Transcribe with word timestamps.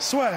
Soit. 0.00 0.30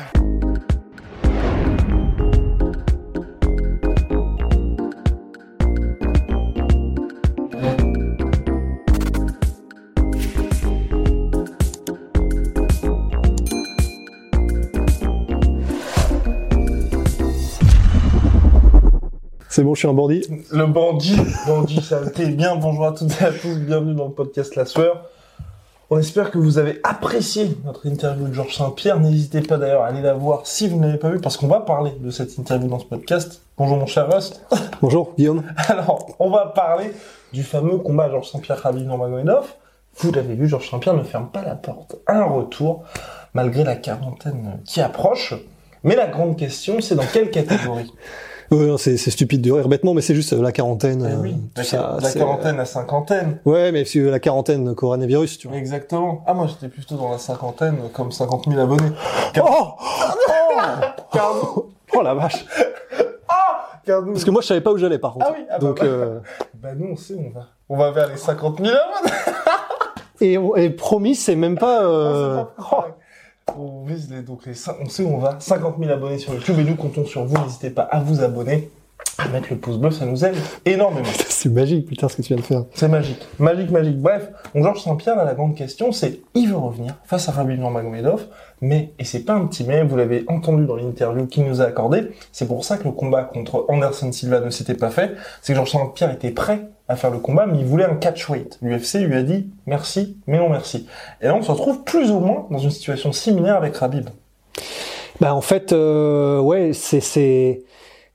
C'est 19.47 19.63
bon, 19.63 19.75
je 19.75 19.79
suis 19.79 19.87
un 19.87 19.93
bandit. 19.93 20.27
Le 20.51 20.65
bandit, 20.65 21.15
bandit, 21.47 21.81
ça 21.81 22.01
t'es 22.09 22.25
bien. 22.25 22.57
Bonjour 22.57 22.85
à 22.85 22.91
toutes 22.91 23.21
et 23.21 23.23
à 23.23 23.31
tous, 23.31 23.55
bienvenue 23.59 23.95
dans 23.95 24.07
le 24.07 24.13
podcast 24.13 24.57
La 24.57 24.65
Sueur. 24.65 25.09
On 25.95 25.99
espère 25.99 26.31
que 26.31 26.39
vous 26.39 26.57
avez 26.57 26.79
apprécié 26.83 27.55
notre 27.65 27.85
interview 27.85 28.27
de 28.27 28.33
Georges 28.33 28.57
Saint-Pierre. 28.57 28.99
N'hésitez 28.99 29.41
pas 29.41 29.57
d'ailleurs 29.59 29.83
à 29.83 29.89
aller 29.89 30.01
la 30.01 30.15
voir 30.15 30.47
si 30.47 30.67
vous 30.67 30.79
ne 30.79 30.87
l'avez 30.87 30.97
pas 30.97 31.11
vue, 31.11 31.21
parce 31.21 31.37
qu'on 31.37 31.45
va 31.45 31.59
parler 31.59 31.91
de 31.99 32.09
cette 32.09 32.35
interview 32.39 32.67
dans 32.67 32.79
ce 32.79 32.85
podcast. 32.85 33.43
Bonjour 33.59 33.77
mon 33.77 33.85
cher 33.85 34.11
Rust. 34.11 34.43
Bonjour, 34.81 35.13
Guillaume. 35.15 35.43
Alors, 35.67 36.07
on 36.17 36.31
va 36.31 36.47
parler 36.47 36.91
du 37.31 37.43
fameux 37.43 37.77
combat 37.77 38.09
Georges 38.09 38.31
Saint-Pierre 38.31 38.59
Khabib 38.59 38.87
Nurmagomedov. 38.87 39.53
Vous 39.97 40.11
l'avez 40.11 40.33
vu, 40.33 40.49
Georges 40.49 40.67
Saint-Pierre 40.71 40.95
ne 40.95 41.03
ferme 41.03 41.29
pas 41.29 41.43
la 41.43 41.53
porte 41.53 41.97
un 42.07 42.23
retour, 42.23 42.85
malgré 43.35 43.63
la 43.63 43.75
quarantaine 43.75 44.61
qui 44.65 44.81
approche. 44.81 45.35
Mais 45.83 45.95
la 45.95 46.07
grande 46.07 46.35
question, 46.37 46.81
c'est 46.81 46.95
dans 46.95 47.05
quelle 47.05 47.29
catégorie? 47.29 47.93
Ouais, 48.51 48.65
non, 48.67 48.77
c'est 48.77 48.97
c'est 48.97 49.11
stupide 49.11 49.41
de 49.41 49.51
rire 49.51 49.67
bêtement, 49.67 49.93
mais 49.93 50.01
c'est 50.01 50.15
juste 50.15 50.33
euh, 50.33 50.41
la 50.41 50.51
quarantaine. 50.51 51.05
Eh 51.09 51.13
euh, 51.13 51.21
oui, 51.21 51.33
tout 51.33 51.39
la, 51.57 51.63
ça, 51.63 51.97
la 52.01 52.11
quarantaine, 52.11 52.57
la 52.57 52.65
cinquantaine. 52.65 53.39
Ouais, 53.45 53.71
mais 53.71 53.85
c'est 53.85 53.99
la 53.99 54.19
quarantaine 54.19 54.75
coronavirus, 54.75 55.37
tu 55.39 55.47
vois. 55.47 55.57
Exactement. 55.57 56.23
Ah, 56.27 56.33
moi 56.33 56.47
j'étais 56.47 56.67
plutôt 56.67 56.95
dans 56.95 57.11
la 57.11 57.17
cinquantaine, 57.17 57.77
comme 57.93 58.11
50 58.11 58.45
000 58.49 58.59
abonnés. 58.59 58.91
Oh 59.41 59.67
Cardo 61.11 61.71
Oh 61.95 62.01
la 62.01 62.13
vache 62.13 62.45
Cardo 63.85 64.11
Parce 64.11 64.23
que 64.23 64.31
moi, 64.31 64.41
je 64.41 64.47
savais 64.47 64.61
pas 64.61 64.71
où 64.71 64.77
j'allais, 64.77 64.97
par 64.99 65.13
contre. 65.13 65.25
Ah 65.29 65.33
oui, 65.37 65.45
ah 65.49 65.53
bah, 65.53 65.59
Donc, 65.59 65.79
bah. 65.79 65.85
euh, 65.85 66.19
Bah 66.55 66.69
nous 66.75 66.87
on 66.93 66.95
sait, 66.95 67.15
on 67.17 67.29
va, 67.37 67.47
on 67.69 67.77
va 67.77 67.91
vers 67.91 68.07
les 68.07 68.17
50 68.17 68.59
000 68.63 68.69
abonnés. 70.21 70.59
et, 70.65 70.69
promis, 70.69 71.15
c'est 71.15 71.35
même 71.35 71.57
pas... 71.57 71.83
euh, 71.83 72.37
Ah, 72.43 72.47
c'est 72.57 72.63
pas 72.63 72.69
pareil. 72.77 72.93
On 73.55 73.85
vise 73.85 74.09
les, 74.09 74.21
donc 74.21 74.45
les, 74.45 74.53
on 74.81 74.89
sait 74.89 75.03
où 75.03 75.09
on 75.09 75.17
va. 75.17 75.37
50 75.39 75.75
000 75.79 75.91
abonnés 75.91 76.17
sur 76.17 76.33
YouTube 76.33 76.57
et 76.59 76.63
nous 76.63 76.75
comptons 76.75 77.05
sur 77.05 77.25
vous. 77.25 77.37
N'hésitez 77.43 77.69
pas 77.69 77.83
à 77.83 77.99
vous 77.99 78.23
abonner, 78.23 78.69
à 79.17 79.27
mettre 79.27 79.47
le 79.51 79.57
pouce 79.57 79.77
bleu, 79.77 79.91
ça 79.91 80.05
nous 80.05 80.25
aide 80.25 80.35
énormément. 80.65 81.07
C'est 81.29 81.49
magique, 81.49 81.85
putain, 81.87 82.07
ce 82.07 82.17
que 82.17 82.21
tu 82.21 82.29
viens 82.29 82.37
de 82.37 82.41
faire. 82.41 82.63
C'est 82.73 82.87
magique. 82.87 83.19
Magique, 83.37 83.69
magique. 83.69 84.01
Bref, 84.01 84.29
donc 84.55 84.63
Georges 84.63 84.81
Saint-Pierre, 84.81 85.15
là, 85.15 85.25
la 85.25 85.33
grande 85.33 85.55
question, 85.55 85.91
c'est 85.91 86.21
il 86.33 86.49
veut 86.49 86.57
revenir 86.57 86.95
face 87.03 87.27
à 87.29 87.33
Khabib 87.33 87.59
Nurmagomedov, 87.59 88.25
mais, 88.61 88.93
et 88.97 89.03
c'est 89.03 89.23
pas 89.23 89.33
un 89.33 89.45
petit 89.45 89.65
mais, 89.65 89.83
vous 89.83 89.97
l'avez 89.97 90.23
entendu 90.27 90.65
dans 90.65 90.77
l'interview 90.77 91.27
qu'il 91.27 91.43
nous 91.43 91.61
a 91.61 91.65
accordé, 91.65 92.11
c'est 92.31 92.47
pour 92.47 92.63
ça 92.63 92.77
que 92.77 92.85
le 92.85 92.91
combat 92.91 93.23
contre 93.23 93.65
Anderson 93.67 94.11
Silva 94.11 94.39
ne 94.39 94.49
s'était 94.49 94.73
pas 94.73 94.89
fait, 94.89 95.11
c'est 95.41 95.53
que 95.53 95.57
Georges 95.57 95.71
Saint-Pierre 95.71 96.11
était 96.11 96.31
prêt 96.31 96.69
à 96.87 96.95
faire 96.95 97.11
le 97.11 97.19
combat, 97.19 97.45
mais 97.45 97.59
il 97.59 97.65
voulait 97.65 97.85
un 97.85 97.95
catchweight. 97.95 98.59
L'UFC 98.61 98.95
lui 98.95 99.15
a 99.15 99.23
dit 99.23 99.49
merci, 99.65 100.17
mais 100.27 100.37
non 100.37 100.49
merci. 100.49 100.87
Et 101.21 101.27
là, 101.27 101.35
on 101.35 101.41
se 101.41 101.51
retrouve 101.51 101.83
plus 101.83 102.11
ou 102.11 102.19
moins 102.19 102.47
dans 102.49 102.57
une 102.57 102.71
situation 102.71 103.11
similaire 103.11 103.55
avec 103.55 103.77
Khabib. 103.77 104.09
Bah 105.19 105.33
en 105.33 105.41
fait, 105.41 105.71
euh, 105.71 106.39
ouais, 106.39 106.71
c'est 106.73 106.99
c'est 106.99 107.63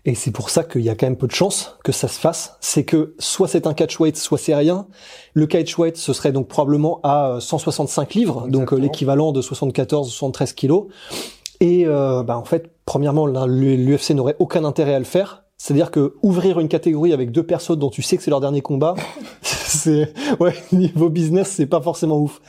et 0.08 0.14
c'est 0.14 0.30
pour 0.30 0.48
ça 0.48 0.64
qu'il 0.64 0.80
y 0.80 0.88
a 0.88 0.94
quand 0.94 1.06
même 1.06 1.18
peu 1.18 1.26
de 1.26 1.34
chances 1.34 1.76
que 1.84 1.92
ça 1.92 2.08
se 2.08 2.18
fasse. 2.18 2.56
C'est 2.60 2.84
que 2.84 3.14
soit 3.18 3.46
c'est 3.46 3.66
un 3.66 3.74
catchweight, 3.74 4.16
soit 4.16 4.38
c'est 4.38 4.54
rien. 4.54 4.86
Le 5.34 5.46
catchweight, 5.46 5.98
ce 5.98 6.14
serait 6.14 6.32
donc 6.32 6.48
probablement 6.48 7.00
à 7.02 7.32
euh, 7.32 7.40
165 7.40 8.14
livres, 8.14 8.48
donc 8.48 8.72
euh, 8.72 8.76
l'équivalent 8.76 9.32
de 9.32 9.42
74 9.42 10.08
ou 10.08 10.10
73 10.10 10.52
kilos. 10.54 10.86
Et 11.60 11.84
euh, 11.86 12.22
bah 12.22 12.38
en 12.38 12.44
fait, 12.44 12.70
premièrement, 12.86 13.26
l'UFC 13.26 14.12
n'aurait 14.12 14.36
aucun 14.38 14.64
intérêt 14.64 14.94
à 14.94 14.98
le 14.98 15.04
faire. 15.04 15.44
C'est-à-dire 15.58 15.90
que 15.90 16.14
ouvrir 16.22 16.60
une 16.60 16.68
catégorie 16.68 17.12
avec 17.12 17.32
deux 17.32 17.42
personnes 17.42 17.80
dont 17.80 17.90
tu 17.90 18.00
sais 18.00 18.16
que 18.16 18.22
c'est 18.22 18.30
leur 18.30 18.40
dernier 18.40 18.62
combat, 18.62 18.94
c'est 19.42 20.12
ouais 20.40 20.54
niveau 20.72 21.10
business, 21.10 21.48
c'est 21.48 21.66
pas 21.66 21.80
forcément 21.80 22.18
ouf. 22.18 22.40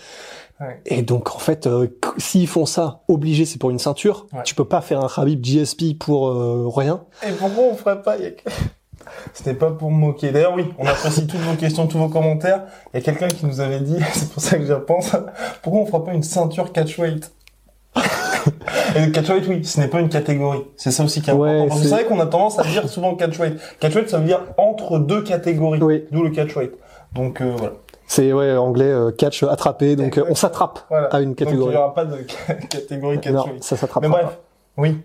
Ouais. 0.59 0.81
Et 0.85 1.01
donc 1.01 1.35
en 1.35 1.39
fait, 1.39 1.67
euh, 1.67 1.87
s'ils 2.17 2.47
font 2.47 2.65
ça, 2.65 3.01
obligé, 3.07 3.45
c'est 3.45 3.57
pour 3.57 3.71
une 3.71 3.79
ceinture. 3.79 4.27
Ouais. 4.33 4.43
Tu 4.43 4.55
peux 4.55 4.65
pas 4.65 4.81
faire 4.81 5.03
un 5.03 5.07
Khabib 5.07 5.43
GSP 5.43 5.97
pour 5.97 6.27
euh, 6.27 6.67
rien. 6.67 7.03
Et 7.25 7.31
pourquoi 7.31 7.63
on 7.63 7.75
ferait 7.75 8.01
pas 8.01 8.17
Yannick 8.17 8.43
n'est 9.45 9.53
pas 9.53 9.71
pour 9.71 9.89
me 9.89 9.97
moquer. 9.97 10.31
D'ailleurs, 10.31 10.53
oui, 10.53 10.65
on 10.77 10.85
apprécie 10.85 11.25
toutes 11.25 11.39
vos 11.39 11.55
questions, 11.55 11.87
tous 11.87 11.97
vos 11.97 12.09
commentaires. 12.09 12.65
Il 12.93 12.97
y 12.97 12.99
a 12.99 13.03
quelqu'un 13.03 13.27
qui 13.29 13.45
nous 13.45 13.59
avait 13.59 13.79
dit, 13.79 13.97
c'est 14.13 14.29
pour 14.29 14.41
ça 14.41 14.57
que 14.57 14.65
j'y 14.65 14.73
repense, 14.73 15.15
pourquoi 15.63 15.81
on 15.81 15.85
fera 15.85 16.03
pas 16.03 16.13
une 16.13 16.23
ceinture 16.23 16.71
catchweight? 16.71 17.31
Et 18.95 19.05
le 19.05 19.11
catchweight, 19.11 19.47
oui, 19.47 19.63
ce 19.65 19.79
n'est 19.79 19.87
pas 19.87 19.99
une 19.99 20.09
catégorie. 20.09 20.63
C'est 20.77 20.91
ça 20.91 21.03
aussi 21.03 21.21
qui 21.21 21.29
est 21.29 21.33
Ouais, 21.33 21.49
important. 21.49 21.67
Parce 21.69 21.81
que 21.81 21.87
c'est- 21.87 21.93
vrai 21.95 22.05
qu'on 22.05 22.19
a 22.19 22.25
tendance 22.25 22.59
à 22.59 22.63
dire 22.63 22.87
souvent 22.89 23.15
catchweight. 23.15 23.59
Catchweight, 23.79 24.09
ça 24.09 24.17
veut 24.19 24.25
dire 24.25 24.41
entre 24.57 24.99
deux 24.99 25.21
catégories. 25.23 25.81
Oui. 25.81 26.05
D'où 26.11 26.23
le 26.23 26.29
catchweight. 26.31 26.71
Donc 27.13 27.41
euh, 27.41 27.53
voilà. 27.57 27.73
C'est 28.07 28.33
ouais 28.33 28.55
anglais 28.57 28.85
euh, 28.85 29.11
catch 29.11 29.43
attrapé, 29.43 29.95
donc 29.95 30.17
euh, 30.17 30.25
on 30.29 30.35
s'attrape 30.35 30.79
voilà. 30.89 31.07
à 31.07 31.19
une 31.21 31.29
Donc 31.29 31.39
il 31.41 31.45
catégorie. 31.45 31.71
n'y 31.71 31.77
aura 31.77 31.93
pas 31.93 32.05
de 32.05 32.17
catégorie 32.69 33.15
non, 33.17 33.21
catchweight. 33.21 33.63
ça 33.63 33.77
s'attrape. 33.77 34.01
Mais 34.03 34.09
bref, 34.09 34.37
oui. 34.77 34.97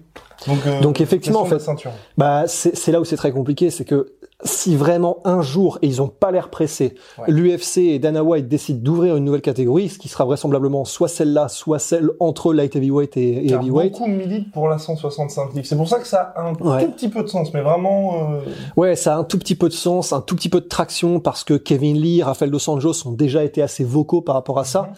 Donc, 0.47 0.59
euh, 0.67 0.81
Donc, 0.81 1.00
effectivement, 1.00 1.41
en 1.43 1.44
fait, 1.44 1.59
ceinture. 1.59 1.91
Bah 2.19 2.44
c'est 2.47 2.75
c'est 2.77 2.93
là 2.93 3.00
où 3.00 3.05
c'est 3.05 3.17
très 3.17 3.31
compliqué, 3.31 3.71
c'est 3.71 3.84
que 3.84 4.12
si 4.43 4.75
vraiment 4.77 5.19
un 5.25 5.41
jour 5.43 5.78
et 5.81 5.87
ils 5.87 6.03
ont 6.03 6.09
pas 6.09 6.31
l'air 6.31 6.50
pressés, 6.50 6.95
Ouais. 7.19 7.25
l'UFC 7.28 7.78
et 7.78 7.99
Dana 7.99 8.22
White 8.25 8.49
décident 8.49 8.81
d'ouvrir 8.83 9.17
une 9.17 9.25
nouvelle 9.25 9.41
catégorie, 9.41 9.89
ce 9.89 9.99
qui 9.99 10.09
sera 10.09 10.25
vraisemblablement 10.25 10.84
soit 10.84 11.09
celle-là, 11.09 11.49
soit 11.49 11.78
celle 11.78 12.11
entre 12.21 12.53
light 12.53 12.75
heavyweight 12.77 13.17
et, 13.17 13.44
et 13.44 13.49
Car 13.49 13.61
heavyweight. 13.62 13.93
beaucoup 13.93 14.06
militent 14.06 14.50
pour 14.53 14.69
la 14.69 14.78
165 14.78 15.55
livres. 15.55 15.67
C'est 15.67 15.77
pour 15.77 15.89
ça 15.89 15.99
que 15.99 16.06
ça 16.06 16.33
a 16.37 16.43
un 16.49 16.53
Ouais. 16.55 16.84
tout 16.84 16.91
petit 16.93 17.09
peu 17.09 17.23
de 17.23 17.28
sens, 17.28 17.55
mais 17.55 17.62
vraiment. 17.62 18.33
euh, 18.33 18.41
Ouais, 18.77 18.97
ça 18.97 19.15
a 19.15 19.19
un 19.19 19.25
tout 19.25 19.39
petit 19.39 19.55
peu 19.55 19.69
de 19.69 19.75
sens, 19.75 20.12
un 20.12 20.21
tout 20.21 20.34
petit 20.37 20.49
peu 20.49 20.61
de 20.61 20.69
traction 20.69 21.21
parce 21.21 21.44
que 21.44 21.55
Kevin 21.55 21.97
Lee, 21.97 22.23
Rafael 22.23 22.50
dos 22.50 22.69
Anjos 22.69 23.06
ont 23.06 23.12
déjà 23.12 23.44
été 23.44 23.62
assez 23.62 23.84
vocaux 23.84 24.21
par 24.21 24.34
rapport 24.34 24.59
à 24.59 24.65
ça. 24.65 24.83
Mhm. 24.83 24.89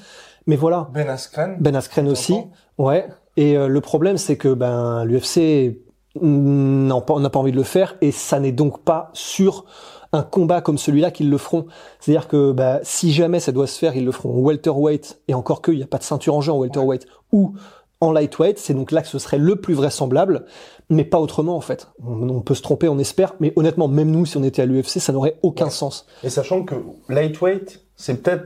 Mais 0.49 0.57
voilà, 0.57 0.89
Ben 0.95 1.09
Askren. 1.09 1.57
Ben 1.61 1.77
Askren 1.77 2.09
aussi. 2.09 2.37
Ouais. 2.79 3.07
Et 3.37 3.57
euh, 3.57 3.69
le 3.69 3.81
problème, 3.81 4.17
c'est 4.17 4.37
que 4.37 4.55
ben 4.55 5.05
l'UFC 5.05 5.77
pas, 6.21 7.19
n'a 7.21 7.31
pas 7.31 7.39
envie 7.39 7.53
de 7.53 7.57
le 7.57 7.63
faire 7.63 7.97
et 8.01 8.11
ça 8.13 8.41
n'est 8.41 8.53
donc 8.53 8.83
pas 8.83 9.11
sur 9.13 9.65
un 10.13 10.23
combat 10.23 10.61
comme 10.61 10.79
celui-là 10.79 11.11
qu'ils 11.11 11.31
le 11.31 11.39
feront. 11.39 11.67
C'est-à-dire 12.01 12.29
que 12.29 12.53
ben, 12.53 12.81
si 12.83 13.13
jamais 13.13 13.41
ça 13.41 13.53
doit 13.53 13.67
se 13.67 13.79
faire, 13.79 13.97
ils 13.97 14.05
le 14.05 14.13
feront 14.13 14.35
en 14.37 14.41
welterweight 14.41 15.21
et 15.29 15.35
encore 15.35 15.61
que 15.63 15.73
il 15.73 15.79
n'y 15.79 15.83
a 15.83 15.87
pas 15.87 15.99
de 15.99 16.05
ceinture 16.05 16.35
en 16.35 16.41
jeu 16.41 16.53
en 16.53 16.59
welterweight 16.59 17.07
ou 17.33 17.55
en 18.01 18.13
lightweight. 18.13 18.59
C'est 18.59 18.75
donc 18.75 18.93
là 18.93 19.03
que 19.03 19.09
ce 19.09 19.19
serait 19.19 19.39
le 19.39 19.57
plus 19.57 19.75
vraisemblable, 19.75 20.45
mais 20.91 21.05
pas 21.05 21.19
autrement 21.19 21.57
en 21.57 21.61
fait. 21.61 21.89
On, 22.07 22.29
on 22.29 22.41
peut 22.41 22.55
se 22.55 22.63
tromper, 22.63 22.89
on 22.89 22.99
espère, 22.99 23.35
mais 23.41 23.53
honnêtement, 23.57 23.89
même 23.89 24.11
nous, 24.11 24.27
si 24.27 24.37
on 24.37 24.43
était 24.45 24.63
à 24.63 24.67
l'UFC, 24.67 25.01
ça 25.01 25.13
n'aurait 25.13 25.39
aucun 25.43 25.65
Ouais. 25.67 25.71
sens. 25.71 26.07
Et 26.23 26.31
sachant 26.31 26.63
que 26.63 26.75
lightweight, 27.09 27.85
c'est 27.97 28.23
peut-être 28.23 28.45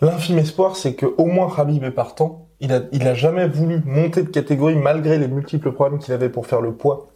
l'infime 0.00 0.38
espoir, 0.38 0.76
c'est 0.76 0.94
que 0.94 1.06
au 1.18 1.26
moins 1.26 1.50
Khabib 1.54 1.82
est 1.84 1.90
partant. 1.90 2.45
Il 2.60 2.72
a, 2.72 2.80
il 2.92 3.06
a 3.06 3.14
jamais 3.14 3.46
voulu 3.46 3.82
monter 3.84 4.22
de 4.22 4.28
catégorie 4.28 4.76
malgré 4.76 5.18
les 5.18 5.28
multiples 5.28 5.72
problèmes 5.72 5.98
qu'il 5.98 6.14
avait 6.14 6.30
pour 6.30 6.46
faire 6.46 6.60
le 6.62 6.72
poids 6.72 7.08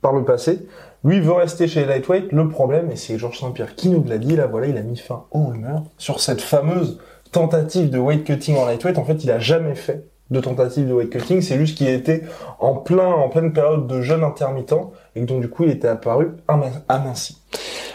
par 0.00 0.12
le 0.12 0.24
passé. 0.24 0.66
Lui 1.04 1.16
il 1.16 1.22
veut 1.22 1.32
rester 1.32 1.68
chez 1.68 1.80
les 1.80 1.86
lightweight. 1.86 2.32
Le 2.32 2.48
problème, 2.48 2.90
et 2.90 2.96
c'est 2.96 3.16
Georges 3.18 3.38
Saint-Pierre 3.38 3.74
qui 3.74 3.88
nous 3.88 4.02
l'a 4.04 4.18
dit, 4.18 4.34
là 4.36 4.46
voilà, 4.46 4.66
il 4.66 4.76
a 4.76 4.82
mis 4.82 4.96
fin 4.96 5.24
aux 5.30 5.44
rumeurs 5.46 5.82
sur 5.98 6.20
cette 6.20 6.40
fameuse 6.40 6.98
tentative 7.32 7.90
de 7.90 7.98
weight 7.98 8.24
cutting 8.24 8.56
en 8.56 8.64
lightweight. 8.66 8.98
En 8.98 9.04
fait, 9.04 9.22
il 9.24 9.30
a 9.30 9.38
jamais 9.38 9.74
fait 9.76 10.04
de 10.30 10.40
tentative 10.40 10.88
de 10.88 10.92
weight 10.94 11.10
cutting. 11.10 11.40
C'est 11.42 11.56
juste 11.58 11.76
qu'il 11.78 11.88
était 11.88 12.22
en 12.58 12.74
plein, 12.74 13.06
en 13.06 13.28
pleine 13.28 13.52
période 13.52 13.86
de 13.86 14.00
jeûne 14.00 14.24
intermittent 14.24 14.74
et 15.14 15.20
que 15.20 15.26
donc 15.26 15.40
du 15.42 15.48
coup 15.48 15.64
il 15.64 15.70
était 15.70 15.88
apparu 15.88 16.32
amin- 16.48 16.70
aminci. 16.88 17.38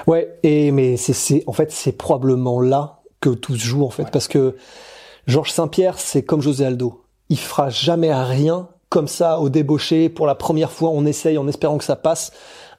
Ouais, 0.08 0.38
et 0.44 0.72
mais 0.72 0.96
c'est 0.98 1.14
c'est 1.14 1.44
en 1.48 1.54
fait 1.54 1.72
c'est 1.72 1.94
probablement 1.98 2.60
là 2.62 3.00
que 3.22 3.30
tout 3.30 3.56
se 3.56 3.66
joue 3.66 3.84
en 3.84 3.90
fait 3.90 4.04
Ouais. 4.04 4.10
parce 4.12 4.28
que 4.28 4.56
Georges 5.28 5.52
Saint-Pierre, 5.52 5.98
c'est 5.98 6.24
comme 6.24 6.42
José 6.42 6.66
Aldo. 6.66 7.02
Il 7.30 7.40
fera 7.40 7.70
jamais 7.70 8.14
rien 8.14 8.68
comme 8.90 9.08
ça 9.08 9.40
au 9.40 9.50
débauché 9.50 10.08
pour 10.10 10.28
la 10.28 10.36
première 10.36 10.72
fois, 10.72 10.90
on 10.90 11.06
essaye 11.06 11.38
en 11.38 11.48
espérant 11.48 11.78
que 11.78 11.84
ça 11.84 11.96
passe. 11.96 12.32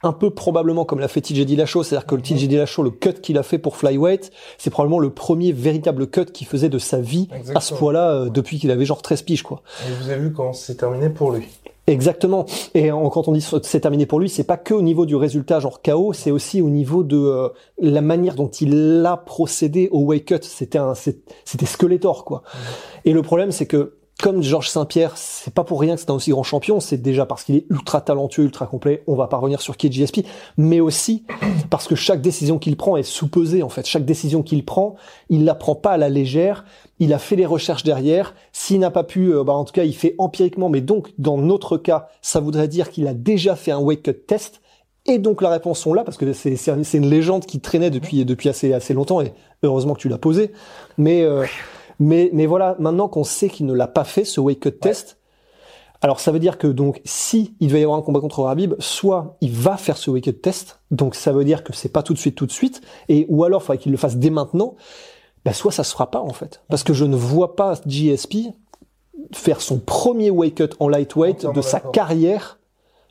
Un 0.06 0.12
peu 0.12 0.30
probablement 0.30 0.84
comme 0.84 1.00
l'a 1.00 1.08
fait 1.08 1.20
TJ 1.20 1.44
Dillashaw, 1.44 1.82
c'est-à-dire 1.82 2.06
que 2.06 2.14
le 2.14 2.22
TJ 2.22 2.48
Dillashaw, 2.48 2.82
le 2.82 2.90
cut 2.90 3.14
qu'il 3.20 3.36
a 3.38 3.42
fait 3.42 3.58
pour 3.58 3.76
flyweight, 3.76 4.30
c'est 4.58 4.70
probablement 4.70 4.98
le 5.00 5.10
premier 5.10 5.52
véritable 5.52 6.06
cut 6.06 6.26
qu'il 6.26 6.46
faisait 6.46 6.68
de 6.68 6.78
sa 6.78 6.98
vie 7.00 7.28
à 7.54 7.60
ce 7.60 7.74
poids-là 7.74 8.10
euh, 8.12 8.28
depuis 8.30 8.58
qu'il 8.58 8.70
avait 8.70 8.84
genre 8.86 9.02
13 9.02 9.22
piges 9.22 9.42
quoi. 9.42 9.62
Et 9.88 9.92
vous 10.02 10.10
avez 10.10 10.20
vu 10.20 10.32
comment 10.32 10.52
c'est 10.52 10.76
terminé 10.76 11.10
pour 11.10 11.32
lui. 11.32 11.44
Exactement. 11.88 12.46
Et 12.74 12.90
en- 12.90 13.08
quand 13.10 13.28
on 13.28 13.32
dit 13.32 13.46
c'est 13.62 13.80
terminé 13.80 14.06
pour 14.06 14.18
lui, 14.18 14.28
c'est 14.28 14.42
pas 14.42 14.56
que 14.56 14.74
au 14.74 14.82
niveau 14.82 15.06
du 15.06 15.14
résultat 15.14 15.60
genre 15.60 15.82
KO, 15.82 16.12
c'est 16.12 16.32
aussi 16.32 16.60
au 16.60 16.68
niveau 16.68 17.04
de 17.04 17.16
euh, 17.16 17.48
la 17.78 18.00
manière 18.00 18.34
dont 18.34 18.48
il 18.48 19.04
a 19.06 19.16
procédé 19.16 19.88
au 19.92 20.00
wake 20.00 20.24
cut. 20.24 20.38
C'était 20.42 20.78
un, 20.78 20.94
c'était 20.94 21.66
Skeletor 21.66 22.24
quoi. 22.24 22.42
Et 23.04 23.12
le 23.12 23.22
problème 23.22 23.52
c'est 23.52 23.66
que 23.66 23.94
comme 24.22 24.42
Georges 24.42 24.70
Saint-Pierre, 24.70 25.12
c'est 25.16 25.52
pas 25.52 25.62
pour 25.62 25.78
rien 25.80 25.94
que 25.94 26.00
c'est 26.00 26.10
un 26.10 26.14
aussi 26.14 26.30
grand 26.30 26.42
champion, 26.42 26.80
c'est 26.80 26.96
déjà 26.96 27.26
parce 27.26 27.44
qu'il 27.44 27.54
est 27.56 27.66
ultra 27.68 28.00
talentueux, 28.00 28.44
ultra 28.44 28.66
complet. 28.66 29.02
On 29.06 29.14
va 29.14 29.26
pas 29.26 29.36
revenir 29.36 29.60
sur 29.60 29.76
KGSP, 29.76 30.20
mais 30.56 30.80
aussi 30.80 31.24
parce 31.68 31.86
que 31.86 31.94
chaque 31.94 32.22
décision 32.22 32.58
qu'il 32.58 32.76
prend 32.78 32.96
est 32.96 33.02
sous-pesée 33.02 33.62
en 33.62 33.68
fait. 33.68 33.86
Chaque 33.86 34.06
décision 34.06 34.42
qu'il 34.42 34.64
prend, 34.64 34.96
il 35.28 35.44
la 35.44 35.54
prend 35.54 35.74
pas 35.74 35.92
à 35.92 35.96
la 35.98 36.08
légère. 36.08 36.64
Il 36.98 37.12
a 37.12 37.18
fait 37.18 37.36
les 37.36 37.44
recherches 37.44 37.82
derrière. 37.84 38.34
S'il 38.52 38.80
n'a 38.80 38.90
pas 38.90 39.04
pu, 39.04 39.34
euh, 39.34 39.44
bah, 39.44 39.52
en 39.52 39.64
tout 39.64 39.72
cas, 39.74 39.84
il 39.84 39.94
fait 39.94 40.14
empiriquement. 40.16 40.70
Mais 40.70 40.80
donc, 40.80 41.12
dans 41.18 41.36
notre 41.36 41.76
cas, 41.76 42.08
ça 42.22 42.40
voudrait 42.40 42.68
dire 42.68 42.90
qu'il 42.90 43.06
a 43.08 43.12
déjà 43.14 43.54
fait 43.54 43.70
un 43.70 43.80
wake 43.80 44.02
cut 44.02 44.14
test. 44.26 44.62
Et 45.04 45.18
donc 45.18 45.40
la 45.42 45.50
réponse 45.50 45.78
sont 45.78 45.94
là 45.94 46.02
parce 46.02 46.16
que 46.16 46.32
c'est 46.32 46.56
c'est 46.56 46.70
un- 46.72 46.82
c'est 46.82 46.98
une 46.98 47.08
légende 47.08 47.44
qui 47.46 47.60
traînait 47.60 47.90
depuis 47.90 48.24
depuis 48.24 48.48
assez 48.48 48.72
assez 48.72 48.92
longtemps 48.92 49.20
et 49.20 49.34
heureusement 49.62 49.94
que 49.94 50.00
tu 50.00 50.08
l'as 50.08 50.18
posé. 50.18 50.50
Mais 50.98 51.22
euh, 51.22 51.44
mais 51.98 52.30
mais 52.32 52.46
voilà, 52.46 52.76
maintenant 52.78 53.08
qu'on 53.08 53.24
sait 53.24 53.48
qu'il 53.48 53.66
ne 53.66 53.72
l'a 53.72 53.86
pas 53.88 54.04
fait 54.04 54.24
ce 54.24 54.40
wake 54.40 54.60
cut 54.60 54.72
test, 54.72 55.18
alors 56.02 56.20
ça 56.20 56.30
veut 56.30 56.38
dire 56.38 56.58
que 56.58 56.66
donc 56.66 57.00
si 57.04 57.54
il 57.60 57.72
va 57.72 57.78
y 57.78 57.82
avoir 57.82 57.98
un 57.98 58.02
combat 58.02 58.20
contre 58.20 58.42
Rabib, 58.42 58.74
soit 58.78 59.36
il 59.40 59.52
va 59.52 59.76
faire 59.76 59.96
ce 59.96 60.10
wake 60.10 60.24
cut 60.24 60.34
test, 60.34 60.80
donc 60.90 61.14
ça 61.14 61.32
veut 61.32 61.44
dire 61.44 61.64
que 61.64 61.72
c'est 61.72 61.88
pas 61.88 62.02
tout 62.02 62.14
de 62.14 62.18
suite 62.18 62.34
tout 62.34 62.46
de 62.46 62.52
suite, 62.52 62.82
et 63.08 63.26
ou 63.28 63.44
alors 63.44 63.62
il 63.62 63.64
faudrait 63.64 63.78
qu'il 63.78 63.92
le 63.92 63.98
fasse 63.98 64.16
dès 64.16 64.30
maintenant. 64.30 64.74
Bah 65.44 65.52
soit 65.52 65.70
ça 65.70 65.84
se 65.84 65.92
fera 65.92 66.10
pas 66.10 66.20
en 66.20 66.32
fait, 66.32 66.62
parce 66.68 66.82
que 66.82 66.92
je 66.92 67.04
ne 67.04 67.16
vois 67.16 67.54
pas 67.54 67.74
GSP 67.86 68.48
faire 69.32 69.60
son 69.60 69.78
premier 69.78 70.30
wake 70.30 70.56
cut 70.56 70.70
en 70.80 70.88
lightweight 70.88 71.46
de 71.52 71.60
sa 71.60 71.80
carrière, 71.80 72.58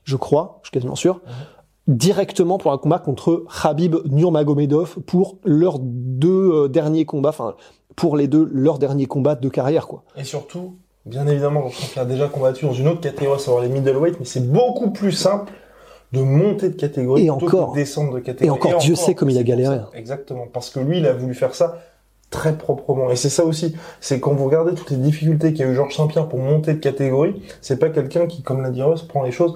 je 0.03 0.15
crois, 0.15 0.59
je 0.61 0.67
suis 0.67 0.73
quasiment 0.73 0.95
sûr, 0.95 1.21
directement 1.87 2.57
pour 2.57 2.71
un 2.71 2.77
combat 2.77 2.99
contre 2.99 3.45
Khabib 3.61 3.95
Nurmagomedov 4.05 4.99
pour 5.05 5.37
leurs 5.43 5.79
deux 5.79 6.51
euh, 6.51 6.67
derniers 6.67 7.05
combats, 7.05 7.29
enfin 7.29 7.55
pour 7.95 8.17
les 8.17 8.27
deux 8.27 8.49
leurs 8.51 8.79
derniers 8.79 9.05
combats 9.05 9.35
de 9.35 9.49
carrière 9.49 9.87
quoi. 9.87 10.03
Et 10.17 10.23
surtout, 10.23 10.75
bien 11.05 11.27
évidemment, 11.27 11.61
Georges 11.61 11.77
Saint-Pierre 11.77 12.05
a 12.05 12.07
déjà 12.07 12.27
combattu 12.27 12.65
dans 12.65 12.73
une 12.73 12.87
autre 12.87 13.01
catégorie, 13.01 13.39
savoir 13.39 13.63
les 13.63 13.69
middleweight, 13.69 14.19
mais 14.19 14.25
c'est 14.25 14.51
beaucoup 14.51 14.91
plus 14.91 15.11
simple 15.11 15.53
de 16.11 16.21
monter 16.21 16.69
de 16.69 16.75
catégorie 16.75 17.27
Et 17.27 17.31
plutôt 17.31 17.45
encore. 17.45 17.71
que 17.71 17.75
de 17.77 17.81
descendre 17.81 18.13
de 18.13 18.19
catégorie. 18.19 18.47
Et 18.47 18.67
encore, 18.67 18.79
Dieu 18.79 18.95
sait 18.95 19.15
comme 19.15 19.29
il 19.29 19.37
a 19.37 19.43
galéré. 19.43 19.79
Exactement, 19.93 20.47
parce 20.51 20.69
que 20.69 20.79
lui, 20.79 20.99
il 20.99 21.05
a 21.05 21.13
voulu 21.13 21.33
faire 21.33 21.53
ça 21.55 21.79
très 22.29 22.57
proprement. 22.57 23.09
Et 23.11 23.15
c'est 23.15 23.29
ça 23.29 23.45
aussi, 23.45 23.75
c'est 24.01 24.19
quand 24.19 24.33
vous 24.33 24.45
regardez 24.45 24.73
toutes 24.73 24.91
les 24.91 24.97
difficultés 24.97 25.53
qu'a 25.53 25.65
eu 25.65 25.75
Georges 25.75 25.95
Saint-Pierre 25.95 26.27
pour 26.27 26.39
monter 26.39 26.73
de 26.73 26.79
catégorie, 26.79 27.41
c'est 27.61 27.77
pas 27.77 27.89
quelqu'un 27.89 28.27
qui, 28.27 28.41
comme 28.43 28.61
l'a 28.61 28.71
dit 28.71 28.81
Ross, 28.81 29.03
prend 29.03 29.23
les 29.23 29.31
choses, 29.31 29.55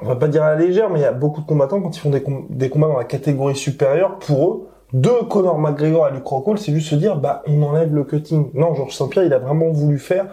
on 0.00 0.06
va 0.06 0.16
pas 0.16 0.28
dire 0.28 0.42
à 0.42 0.54
la 0.54 0.60
légère, 0.60 0.88
mais 0.90 1.00
il 1.00 1.02
y 1.02 1.06
a 1.06 1.12
beaucoup 1.12 1.40
de 1.42 1.46
combattants, 1.46 1.80
quand 1.80 1.96
ils 1.96 2.00
font 2.00 2.10
des, 2.10 2.22
com- 2.22 2.46
des 2.48 2.70
combats 2.70 2.88
dans 2.88 2.98
la 2.98 3.04
catégorie 3.04 3.56
supérieure, 3.56 4.18
pour 4.18 4.48
eux, 4.48 4.68
de 4.92 5.08
Conor 5.28 5.58
McGregor 5.58 6.04
à 6.06 6.10
Luke 6.10 6.26
Rockhold, 6.26 6.58
c'est 6.58 6.72
juste 6.72 6.88
se 6.90 6.94
dire, 6.94 7.16
bah, 7.16 7.42
on 7.46 7.62
enlève 7.62 7.94
le 7.94 8.04
cutting. 8.04 8.50
Non, 8.54 8.74
Georges 8.74 8.94
Saint-Pierre, 8.94 9.24
il 9.24 9.32
a 9.32 9.38
vraiment 9.38 9.70
voulu 9.70 9.98
faire 9.98 10.26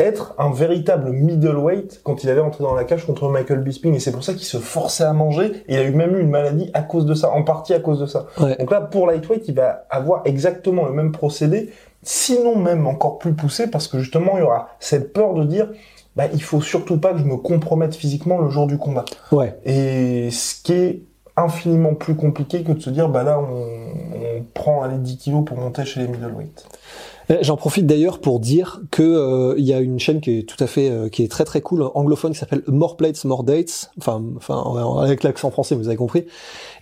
être 0.00 0.34
un 0.38 0.50
véritable 0.50 1.10
middleweight 1.10 2.00
quand 2.02 2.24
il 2.24 2.30
avait 2.30 2.40
entré 2.40 2.64
dans 2.64 2.74
la 2.74 2.82
cage 2.82 3.06
contre 3.06 3.28
Michael 3.28 3.60
Bisping 3.60 3.94
et 3.94 4.00
c'est 4.00 4.10
pour 4.10 4.24
ça 4.24 4.32
qu'il 4.32 4.42
se 4.42 4.56
forçait 4.56 5.04
à 5.04 5.12
manger 5.12 5.52
et 5.68 5.74
il 5.74 5.78
a 5.78 5.84
eu 5.84 5.92
même 5.92 6.16
eu 6.16 6.20
une 6.20 6.30
maladie 6.30 6.68
à 6.74 6.82
cause 6.82 7.06
de 7.06 7.14
ça, 7.14 7.30
en 7.30 7.44
partie 7.44 7.74
à 7.74 7.78
cause 7.78 8.00
de 8.00 8.06
ça. 8.06 8.26
Ouais. 8.40 8.56
Donc 8.56 8.72
là, 8.72 8.80
pour 8.80 9.06
lightweight, 9.06 9.46
il 9.46 9.54
va 9.54 9.84
avoir 9.90 10.22
exactement 10.24 10.84
le 10.84 10.92
même 10.92 11.12
procédé, 11.12 11.70
sinon 12.02 12.56
même 12.56 12.88
encore 12.88 13.18
plus 13.18 13.34
poussé 13.34 13.68
parce 13.70 13.86
que 13.86 14.00
justement, 14.00 14.32
il 14.34 14.40
y 14.40 14.42
aura 14.42 14.68
cette 14.80 15.12
peur 15.12 15.32
de 15.34 15.44
dire, 15.44 15.68
bah, 16.16 16.26
il 16.32 16.42
faut 16.42 16.60
surtout 16.60 16.98
pas 16.98 17.12
que 17.12 17.18
je 17.18 17.24
me 17.24 17.36
compromette 17.36 17.94
physiquement 17.94 18.38
le 18.38 18.48
jour 18.48 18.66
du 18.66 18.78
combat. 18.78 19.04
Ouais. 19.32 19.58
Et 19.64 20.30
ce 20.30 20.62
qui 20.62 20.72
est 20.72 21.02
infiniment 21.36 21.94
plus 21.94 22.14
compliqué 22.14 22.62
que 22.62 22.72
de 22.72 22.80
se 22.80 22.90
dire, 22.90 23.08
bah 23.08 23.24
là, 23.24 23.40
on, 23.40 24.14
on 24.16 24.44
prend 24.54 24.82
allez, 24.82 24.98
10 24.98 25.18
kilos 25.18 25.44
pour 25.44 25.56
monter 25.56 25.84
chez 25.84 26.00
les 26.00 26.08
middleweight. 26.08 26.66
Euh, 27.30 27.38
J'en 27.40 27.56
profite 27.56 27.86
d'ailleurs 27.86 28.20
pour 28.20 28.40
dire 28.40 28.80
que 28.90 29.02
euh, 29.02 29.54
il 29.58 29.64
y 29.64 29.72
a 29.72 29.80
une 29.80 29.98
chaîne 29.98 30.20
qui 30.20 30.38
est 30.38 30.48
tout 30.48 30.62
à 30.62 30.66
fait, 30.66 30.90
euh, 30.90 31.08
qui 31.08 31.22
est 31.22 31.30
très 31.30 31.44
très 31.44 31.60
cool 31.60 31.82
anglophone 31.94 32.32
qui 32.32 32.38
s'appelle 32.38 32.62
More 32.66 32.96
Plates 32.96 33.24
More 33.24 33.44
Dates, 33.44 33.90
enfin, 33.98 34.22
enfin 34.36 35.00
avec 35.02 35.22
l'accent 35.22 35.50
français, 35.50 35.74
vous 35.74 35.88
avez 35.88 35.96
compris, 35.96 36.26